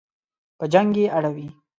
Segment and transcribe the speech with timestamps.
[0.57, 1.47] په جنګ یې اړوي.